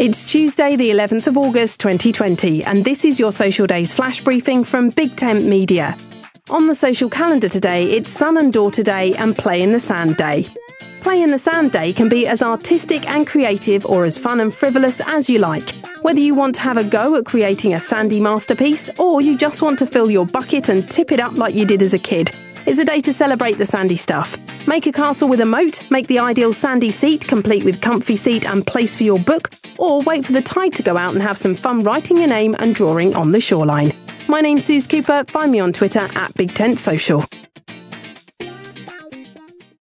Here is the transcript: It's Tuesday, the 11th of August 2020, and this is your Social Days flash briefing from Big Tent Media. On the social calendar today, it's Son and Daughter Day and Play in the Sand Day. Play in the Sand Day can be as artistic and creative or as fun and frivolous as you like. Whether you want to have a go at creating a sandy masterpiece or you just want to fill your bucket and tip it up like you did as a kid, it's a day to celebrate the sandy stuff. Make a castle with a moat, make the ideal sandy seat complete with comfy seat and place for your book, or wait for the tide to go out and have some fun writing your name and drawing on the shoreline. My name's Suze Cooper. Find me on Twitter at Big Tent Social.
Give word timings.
It's 0.00 0.24
Tuesday, 0.24 0.76
the 0.76 0.88
11th 0.92 1.26
of 1.26 1.36
August 1.36 1.80
2020, 1.80 2.64
and 2.64 2.82
this 2.82 3.04
is 3.04 3.20
your 3.20 3.30
Social 3.30 3.66
Days 3.66 3.92
flash 3.92 4.22
briefing 4.22 4.64
from 4.64 4.88
Big 4.88 5.14
Tent 5.14 5.44
Media. 5.44 5.94
On 6.48 6.66
the 6.66 6.74
social 6.74 7.10
calendar 7.10 7.50
today, 7.50 7.84
it's 7.90 8.10
Son 8.10 8.38
and 8.38 8.50
Daughter 8.50 8.82
Day 8.82 9.12
and 9.14 9.36
Play 9.36 9.60
in 9.60 9.72
the 9.72 9.78
Sand 9.78 10.16
Day. 10.16 10.48
Play 11.02 11.20
in 11.20 11.30
the 11.30 11.36
Sand 11.36 11.72
Day 11.72 11.92
can 11.92 12.08
be 12.08 12.26
as 12.26 12.40
artistic 12.42 13.06
and 13.06 13.26
creative 13.26 13.84
or 13.84 14.06
as 14.06 14.16
fun 14.16 14.40
and 14.40 14.54
frivolous 14.54 15.02
as 15.04 15.28
you 15.28 15.38
like. 15.38 15.68
Whether 16.00 16.20
you 16.20 16.34
want 16.34 16.54
to 16.54 16.62
have 16.62 16.78
a 16.78 16.84
go 16.84 17.16
at 17.16 17.26
creating 17.26 17.74
a 17.74 17.80
sandy 17.80 18.20
masterpiece 18.20 18.88
or 18.98 19.20
you 19.20 19.36
just 19.36 19.60
want 19.60 19.80
to 19.80 19.86
fill 19.86 20.10
your 20.10 20.24
bucket 20.24 20.70
and 20.70 20.88
tip 20.88 21.12
it 21.12 21.20
up 21.20 21.36
like 21.36 21.54
you 21.54 21.66
did 21.66 21.82
as 21.82 21.92
a 21.92 21.98
kid, 21.98 22.34
it's 22.64 22.78
a 22.78 22.86
day 22.86 23.02
to 23.02 23.12
celebrate 23.12 23.58
the 23.58 23.66
sandy 23.66 23.96
stuff. 23.96 24.38
Make 24.66 24.86
a 24.86 24.92
castle 24.92 25.28
with 25.28 25.42
a 25.42 25.44
moat, 25.44 25.90
make 25.90 26.06
the 26.06 26.20
ideal 26.20 26.54
sandy 26.54 26.90
seat 26.90 27.28
complete 27.28 27.64
with 27.64 27.82
comfy 27.82 28.16
seat 28.16 28.46
and 28.46 28.66
place 28.66 28.96
for 28.96 29.04
your 29.04 29.18
book, 29.18 29.50
or 29.80 30.02
wait 30.02 30.26
for 30.26 30.32
the 30.32 30.42
tide 30.42 30.74
to 30.74 30.82
go 30.82 30.96
out 30.96 31.14
and 31.14 31.22
have 31.22 31.38
some 31.38 31.56
fun 31.56 31.82
writing 31.82 32.18
your 32.18 32.28
name 32.28 32.54
and 32.58 32.74
drawing 32.74 33.16
on 33.16 33.30
the 33.30 33.40
shoreline. 33.40 33.92
My 34.28 34.42
name's 34.42 34.64
Suze 34.64 34.86
Cooper. 34.86 35.24
Find 35.26 35.50
me 35.50 35.60
on 35.60 35.72
Twitter 35.72 36.06
at 36.14 36.34
Big 36.34 36.54
Tent 36.54 36.78
Social. 36.78 37.24